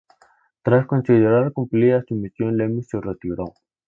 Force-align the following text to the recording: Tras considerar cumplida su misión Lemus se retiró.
Tras 0.63 0.87
considerar 0.87 1.53
cumplida 1.53 2.01
su 2.07 2.15
misión 2.15 2.57
Lemus 2.57 2.87
se 2.87 2.99
retiró. 2.99 3.53